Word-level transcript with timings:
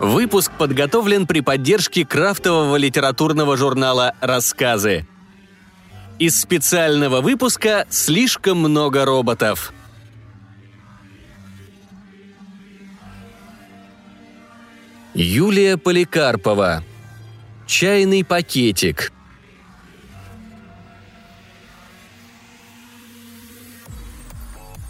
Выпуск 0.00 0.52
подготовлен 0.56 1.26
при 1.26 1.40
поддержке 1.40 2.06
крафтового 2.06 2.76
литературного 2.76 3.58
журнала 3.58 4.14
«Рассказы». 4.22 5.06
Из 6.18 6.40
специального 6.40 7.20
выпуска 7.20 7.86
«Слишком 7.90 8.60
много 8.60 9.04
роботов». 9.04 9.74
Юлия 15.12 15.76
Поликарпова. 15.76 16.82
Чайный 17.66 18.24
пакетик. 18.24 19.12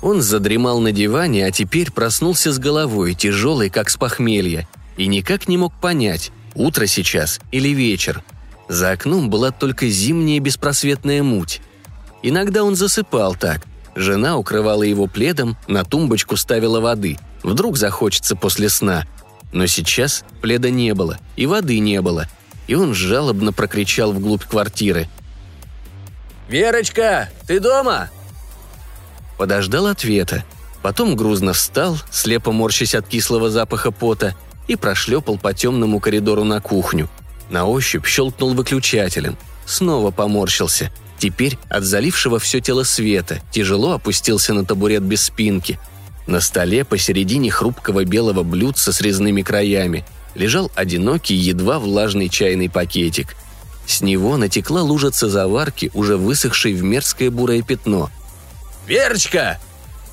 Он 0.03 0.23
задремал 0.23 0.79
на 0.79 0.93
диване, 0.93 1.47
а 1.47 1.51
теперь 1.51 1.91
проснулся 1.91 2.53
с 2.53 2.61
головой, 2.61 3.15
тяжелой, 3.15 3.71
как 3.71 3.91
с 3.91 3.97
похмелья– 3.97 4.69
и 4.97 5.07
никак 5.07 5.49
не 5.49 5.57
мог 5.57 5.73
понять, 5.75 6.31
утро 6.55 6.87
сейчас 6.87 7.41
или 7.51 7.69
вечер. 7.71 8.23
За 8.69 8.93
окном 8.93 9.31
была 9.31 9.51
только 9.51 9.89
зимняя 9.89 10.39
беспросветная 10.41 11.23
муть. 11.23 11.61
Иногда 12.23 12.63
он 12.63 12.77
засыпал 12.77 13.35
так. 13.35 13.67
Жена 13.97 14.37
укрывала 14.37 14.85
его 14.85 15.07
пледом, 15.07 15.57
на 15.67 15.85
тумбочку 15.85 16.37
ставила 16.37 16.81
воды. 16.81 17.19
Вдруг 17.43 17.77
захочется 17.77 18.37
после 18.37 18.69
сна. 18.69 19.07
Но 19.53 19.67
сейчас 19.67 20.25
пледа 20.41 20.71
не 20.71 20.95
было, 20.95 21.19
и 21.35 21.47
воды 21.47 21.81
не 21.81 22.01
было. 22.01 22.29
И 22.69 22.77
он 22.77 22.95
жалобно 22.95 23.53
прокричал 23.53 24.13
вглубь 24.13 24.45
квартиры. 24.45 25.09
«Верочка, 26.49 27.31
ты 27.49 27.59
дома?» 27.59 28.11
Подождал 29.37 29.87
ответа. 29.87 30.45
Потом 30.83 31.17
грузно 31.17 31.53
встал, 31.53 31.99
слепо 32.13 32.53
морщась 32.53 32.95
от 32.95 33.09
кислого 33.09 33.51
запаха 33.51 33.91
пота– 33.91 34.37
и 34.71 34.77
прошлепал 34.77 35.37
по 35.37 35.53
темному 35.53 35.99
коридору 35.99 36.45
на 36.45 36.61
кухню. 36.61 37.09
На 37.51 37.67
ощупь 37.67 38.07
щелкнул 38.07 38.55
выключателем. 38.55 39.37
Снова 39.67 40.13
поморщился. 40.13 40.93
Теперь 41.19 41.59
от 41.69 41.83
залившего 41.83 42.39
все 42.39 42.61
тело 42.61 42.85
света 42.85 43.41
тяжело 43.51 43.95
опустился 43.95 44.55
на 44.55 44.65
табурет 44.65 45.03
без 45.03 45.25
спинки. 45.25 45.81
На 46.29 46.41
столе 46.41 46.85
посередине 46.85 47.51
хрупкого 47.51 48.05
белого 48.05 48.45
блюдца 48.45 48.93
с 48.93 49.01
резными 49.01 49.43
краями 49.43 50.05
лежал 50.37 50.71
одинокий, 50.77 51.35
едва 51.35 51.81
влажный 51.81 52.29
чайный 52.29 52.71
пакетик. 52.71 53.35
С 53.89 54.03
него 54.03 54.37
натекла 54.37 54.83
лужица 54.83 55.29
заварки, 55.29 55.91
уже 55.95 56.17
высохшей 56.17 56.75
в 56.75 56.85
мерзкое 56.85 57.33
бурое 57.33 57.63
пятно. 57.63 58.09
«Верочка!» 58.87 59.59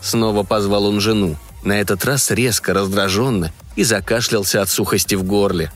Снова 0.01 0.41
позвал 0.41 0.87
он 0.87 0.99
жену. 0.99 1.35
На 1.61 1.79
этот 1.79 2.03
раз 2.05 2.31
резко, 2.31 2.73
раздраженно, 2.73 3.53
и 3.77 3.83
закашлялся 3.83 4.61
от 4.61 4.69
сухости 4.69 5.15
в 5.15 5.23
горле. 5.23 5.71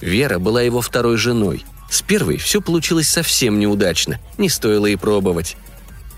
Вера 0.00 0.38
была 0.38 0.62
его 0.62 0.80
второй 0.80 1.18
женой. 1.18 1.66
С 1.90 2.00
первой 2.00 2.38
все 2.38 2.62
получилось 2.62 3.08
совсем 3.08 3.58
неудачно, 3.58 4.18
не 4.38 4.48
стоило 4.48 4.86
и 4.86 4.96
пробовать. 4.96 5.56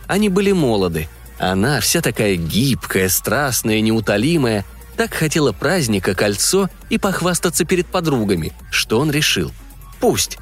Они 0.07 0.29
были 0.29 0.53
молоды. 0.53 1.09
Она, 1.39 1.81
вся 1.81 2.03
такая 2.03 2.37
гибкая, 2.37 3.09
страстная, 3.09 3.81
неутолимая, 3.81 4.65
так 4.97 5.15
хотела 5.15 5.53
праздника, 5.53 6.15
кольцо 6.15 6.69
и 6.91 6.99
похвастаться 6.99 7.65
перед 7.65 7.87
подругами, 7.87 8.53
что 8.71 9.01
он 9.01 9.11
решил. 9.11 9.51
Пусть. 9.99 10.39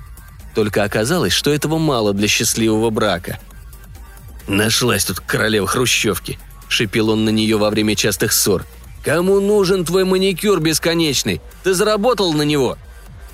Только 0.56 0.82
оказалось, 0.82 1.32
что 1.32 1.52
этого 1.52 1.78
мало 1.78 2.12
для 2.12 2.26
счастливого 2.26 2.90
брака. 2.90 3.38
«Нашлась 4.48 5.04
тут 5.04 5.20
королева 5.20 5.68
хрущевки»,— 5.68 6.40
шипел 6.68 7.10
он 7.10 7.24
на 7.24 7.28
нее 7.28 7.56
во 7.56 7.70
время 7.70 7.94
частых 7.94 8.32
ссор— 8.32 8.66
Кому 9.04 9.40
нужен 9.40 9.84
твой 9.84 10.04
маникюр 10.04 10.60
бесконечный? 10.60 11.40
Ты 11.62 11.74
заработал 11.74 12.32
на 12.34 12.42
него? 12.42 12.76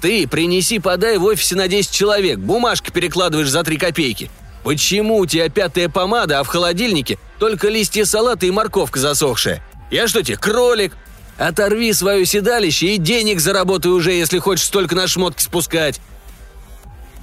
Ты 0.01 0.29
принеси, 0.29 0.79
подай 0.79 1.19
в 1.19 1.25
офисе 1.25 1.57
на 1.57 1.67
10 1.67 1.91
человек, 1.91 2.39
бумажки 2.39 2.91
перекладываешь 2.91 3.51
за 3.51 3.65
3 3.65 3.77
копейки. 3.77 4.31
Почему 4.63 5.19
у 5.19 5.27
тебя 5.27 5.49
пятая 5.49 5.89
помада, 5.89 6.41
а 6.41 6.45
в 6.45 6.49
холодильнике 6.49 7.19
только 7.39 7.69
листья 7.69 8.05
салата 8.05 8.47
и 8.47 8.51
морковка 8.51 9.01
засохшая? 9.01 9.63
Я 9.91 10.07
что 10.07 10.23
тебе, 10.23 10.37
кролик? 10.37 10.97
Оторви 11.39 11.93
свое 11.93 12.25
седалище 12.25 12.95
и 12.95 12.99
денег 12.99 13.41
заработай 13.41 13.91
уже, 13.91 14.13
если 14.13 14.39
хочешь 14.39 14.65
столько 14.65 14.95
на 14.95 15.07
шмотки 15.07 15.43
спускать. 15.43 16.01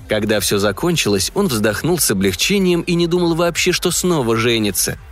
Когда 0.09 0.39
все 0.39 0.57
закончилось, 0.57 1.31
он 1.33 1.47
вздохнул 1.47 1.97
с 1.97 2.11
облегчением 2.11 2.81
и 2.81 2.93
не 2.95 3.07
думал 3.07 3.35
вообще, 3.35 3.71
что 3.71 3.89
снова 3.91 4.35
женится– 4.35 4.97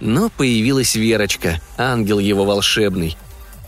но 0.00 0.30
появилась 0.30 0.94
Верочка, 0.94 1.60
ангел 1.76 2.18
его 2.18 2.44
волшебный. 2.44 3.16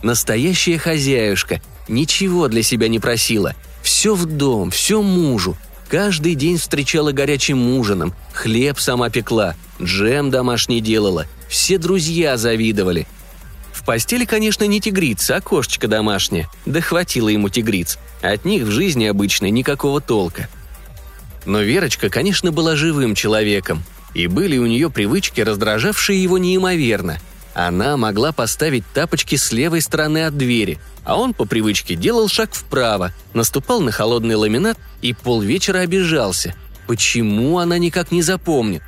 Настоящая 0.01 0.77
хозяюшка, 0.77 1.61
ничего 1.87 2.47
для 2.47 2.63
себя 2.63 2.87
не 2.87 2.99
просила. 2.99 3.55
Все 3.81 4.15
в 4.15 4.25
дом, 4.25 4.71
все 4.71 5.01
мужу. 5.01 5.57
Каждый 5.87 6.35
день 6.35 6.57
встречала 6.57 7.11
горячим 7.11 7.77
ужином, 7.77 8.13
хлеб 8.33 8.79
сама 8.79 9.09
пекла, 9.09 9.55
джем 9.81 10.31
домашний 10.31 10.81
делала. 10.81 11.27
Все 11.47 11.77
друзья 11.77 12.35
завидовали. 12.35 13.07
В 13.71 13.85
постели, 13.85 14.25
конечно, 14.25 14.63
не 14.63 14.79
тигрица, 14.79 15.35
а 15.35 15.41
кошечка 15.41 15.87
домашняя. 15.87 16.49
Да 16.65 16.81
хватило 16.81 17.29
ему 17.29 17.49
тигриц. 17.49 17.99
От 18.21 18.45
них 18.45 18.63
в 18.63 18.71
жизни 18.71 19.05
обычной 19.05 19.51
никакого 19.51 19.99
толка. 20.01 20.47
Но 21.45 21.61
Верочка, 21.61 22.09
конечно, 22.09 22.51
была 22.51 22.75
живым 22.75 23.13
человеком. 23.13 23.83
И 24.13 24.27
были 24.27 24.57
у 24.57 24.65
нее 24.65 24.89
привычки, 24.89 25.41
раздражавшие 25.41 26.21
его 26.21 26.37
неимоверно. 26.37 27.19
Она 27.53 27.97
могла 27.97 28.31
поставить 28.31 28.83
тапочки 28.93 29.35
с 29.35 29.51
левой 29.51 29.81
стороны 29.81 30.25
от 30.25 30.37
двери, 30.37 30.79
а 31.03 31.17
он 31.17 31.33
по 31.33 31.45
привычке 31.45 31.95
делал 31.95 32.27
шаг 32.27 32.53
вправо, 32.53 33.11
наступал 33.33 33.81
на 33.81 33.91
холодный 33.91 34.35
ламинат 34.35 34.77
и 35.01 35.13
полвечера 35.13 35.79
обижался. 35.79 36.55
Почему 36.87 37.59
она 37.59 37.77
никак 37.77 38.11
не 38.11 38.21
запомнит? 38.21 38.81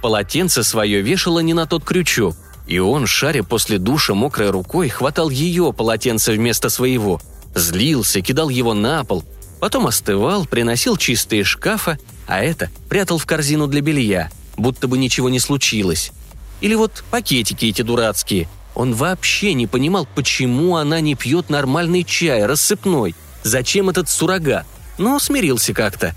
Полотенце 0.00 0.62
свое 0.62 1.02
вешало 1.02 1.40
не 1.40 1.52
на 1.52 1.66
тот 1.66 1.84
крючок, 1.84 2.36
и 2.66 2.78
он, 2.78 3.06
шаря 3.06 3.42
после 3.42 3.78
душа 3.78 4.14
мокрой 4.14 4.50
рукой, 4.50 4.88
хватал 4.88 5.30
ее 5.30 5.72
полотенце 5.72 6.32
вместо 6.32 6.68
своего. 6.68 7.20
Злился, 7.54 8.20
кидал 8.20 8.48
его 8.48 8.74
на 8.74 9.04
пол, 9.04 9.24
потом 9.60 9.86
остывал, 9.86 10.46
приносил 10.46 10.96
чистые 10.96 11.44
шкафа 11.44 11.98
а 12.26 12.42
это 12.42 12.70
прятал 12.88 13.18
в 13.18 13.26
корзину 13.26 13.66
для 13.66 13.80
белья, 13.80 14.30
будто 14.56 14.88
бы 14.88 14.98
ничего 14.98 15.28
не 15.28 15.38
случилось. 15.38 16.12
Или 16.60 16.74
вот 16.74 17.04
пакетики 17.10 17.66
эти 17.66 17.82
дурацкие. 17.82 18.48
Он 18.74 18.94
вообще 18.94 19.54
не 19.54 19.66
понимал, 19.66 20.06
почему 20.14 20.76
она 20.76 21.00
не 21.00 21.14
пьет 21.14 21.48
нормальный 21.48 22.04
чай, 22.04 22.44
рассыпной. 22.44 23.14
Зачем 23.42 23.88
этот 23.88 24.08
суррогат? 24.08 24.66
Но 24.98 25.18
смирился 25.18 25.72
как-то. 25.72 26.14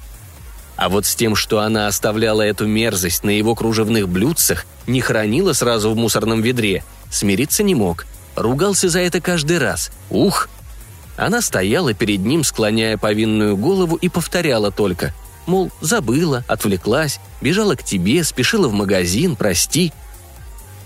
А 0.76 0.90
вот 0.90 1.06
с 1.06 1.16
тем, 1.16 1.36
что 1.36 1.60
она 1.60 1.88
оставляла 1.88 2.42
эту 2.42 2.66
мерзость 2.66 3.24
на 3.24 3.30
его 3.30 3.54
кружевных 3.54 4.08
блюдцах, 4.08 4.66
не 4.88 5.02
хранила 5.02 5.54
сразу 5.54 5.92
в 5.92 5.96
мусорном 5.96 6.42
ведре, 6.42 6.84
смириться 7.12 7.64
не 7.64 7.76
мог. 7.76 8.06
Ругался 8.36 8.90
за 8.90 9.00
это 9.00 9.20
каждый 9.20 9.58
раз. 9.58 9.92
Ух! 10.10 10.50
Она 11.18 11.42
стояла 11.42 11.94
перед 11.94 12.22
ним, 12.22 12.46
склоняя 12.46 12.98
повинную 12.98 13.58
голову 13.58 13.96
и 13.98 14.08
повторяла 14.08 14.72
только– 14.72 15.14
Мол, 15.50 15.72
забыла, 15.82 16.44
отвлеклась, 16.48 17.20
бежала 17.42 17.74
к 17.74 17.84
тебе, 17.84 18.24
спешила 18.24 18.68
в 18.68 18.74
магазин, 18.74 19.36
прости. 19.36 19.92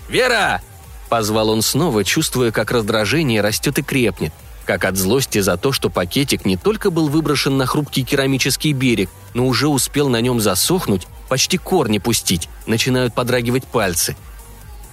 «Вера!»– 0.08 0.62
позвал 1.10 1.50
он 1.50 1.62
снова, 1.62 2.06
чувствуя, 2.06 2.52
как 2.52 2.72
раздражение 2.72 3.42
растет 3.42 3.78
и 3.80 3.84
крепнет, 3.84 4.32
как 4.66 4.86
от 4.86 4.96
злости 4.96 5.40
за 5.40 5.58
то, 5.58 5.74
что 5.74 5.90
пакетик 5.90 6.46
не 6.46 6.56
только 6.56 6.92
был 6.92 7.10
выброшен 7.10 7.58
на 7.58 7.66
хрупкий 7.66 8.06
керамический 8.06 8.72
берег, 8.72 9.10
но 9.34 9.48
уже 9.48 9.68
успел 9.68 10.08
на 10.08 10.22
нем 10.22 10.40
засохнуть, 10.40 11.08
почти 11.28 11.58
корни 11.58 11.98
пустить, 11.98 12.48
начинают 12.66 13.14
подрагивать 13.14 13.66
пальцы. 13.66 14.16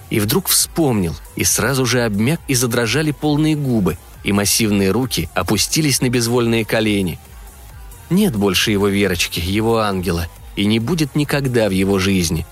И 0.09 0.19
вдруг 0.19 0.49
вспомнил, 0.49 1.15
и 1.37 1.45
сразу 1.45 1.85
же 1.85 2.03
обмяк 2.03 2.41
и 2.49 2.55
задрожали 2.55 3.11
полные 3.11 3.55
губы, 3.55 3.97
и 4.25 4.33
массивные 4.33 4.91
руки 4.91 5.29
опустились 5.33 6.01
на 6.01 6.09
безвольные 6.09 6.65
колени– 6.65 7.21
нет 8.11 8.35
больше 8.35 8.71
его 8.71 8.87
Верочки, 8.87 9.39
его 9.39 9.79
ангела, 9.79 10.27
и 10.55 10.65
не 10.65 10.79
будет 10.79 11.15
никогда 11.15 11.67
в 11.69 11.71
его 11.71 11.97
жизни. 11.99 12.45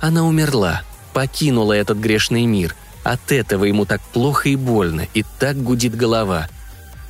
Она 0.00 0.24
умерла, 0.24 0.82
покинула 1.12 1.72
этот 1.72 1.98
грешный 1.98 2.44
мир. 2.46 2.74
От 3.02 3.32
этого 3.32 3.64
ему 3.64 3.86
так 3.86 4.00
плохо 4.00 4.50
и 4.50 4.56
больно, 4.56 5.06
и 5.14 5.24
так 5.38 5.56
гудит 5.62 5.94
голова. 5.96 6.48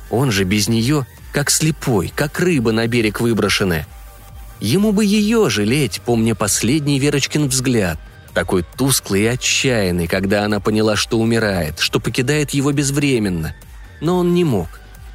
Он 0.09 0.31
же 0.31 0.43
без 0.43 0.67
нее, 0.67 1.05
как 1.33 1.49
слепой, 1.49 2.11
как 2.15 2.39
рыба 2.39 2.71
на 2.71 2.87
берег 2.87 3.19
выброшенная. 3.19 3.87
Ему 4.59 4.91
бы 4.91 5.03
ее 5.03 5.49
жалеть, 5.49 6.01
помня 6.05 6.35
последний 6.35 6.99
Верочкин 6.99 7.47
взгляд, 7.47 7.99
такой 8.33 8.63
тусклый 8.77 9.23
и 9.23 9.27
отчаянный, 9.27 10.07
когда 10.07 10.45
она 10.45 10.59
поняла, 10.59 10.95
что 10.95 11.19
умирает, 11.19 11.79
что 11.79 11.99
покидает 11.99 12.51
его 12.51 12.71
безвременно. 12.71 13.55
Но 14.01 14.17
он 14.17 14.33
не 14.33 14.43
мог. 14.43 14.67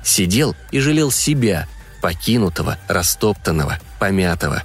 Сидел 0.05 0.55
и 0.73 0.81
жалел 0.81 1.11
себя, 1.11 1.69
покинутого, 2.07 2.79
растоптанного, 2.87 3.81
помятого. 3.99 4.63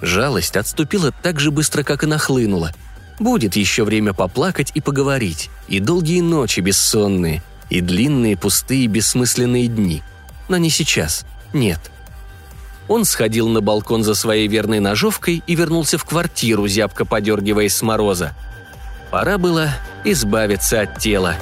Жалость 0.00 0.56
отступила 0.56 1.10
так 1.10 1.40
же 1.40 1.50
быстро, 1.50 1.82
как 1.82 2.04
и 2.04 2.06
нахлынула. 2.06 2.70
Будет 3.18 3.56
еще 3.56 3.82
время 3.82 4.12
поплакать 4.12 4.70
и 4.76 4.80
поговорить, 4.80 5.50
и 5.66 5.80
долгие 5.80 6.20
ночи 6.20 6.60
бессонные, 6.60 7.42
И 7.68 7.80
длинные, 7.80 8.36
пустые, 8.36 8.86
бессмысленные 8.86 9.66
дни. 9.66 10.04
Но 10.48 10.56
не 10.56 10.70
сейчас. 10.70 11.26
Нет. 11.52 11.80
Он 12.86 13.04
сходил 13.04 13.48
на 13.48 13.60
балкон 13.60 14.04
за 14.04 14.14
своей 14.14 14.46
верной 14.46 14.78
ножовкой 14.78 15.42
и 15.48 15.56
вернулся 15.56 15.98
в 15.98 16.04
квартиру, 16.04 16.68
зябко 16.68 17.04
подергиваясь 17.04 17.74
с 17.74 17.82
мороза. 17.82 18.36
Пора 19.10 19.36
было 19.36 19.70
избавиться 20.04 20.82
от 20.82 21.00
тела. 21.00 21.34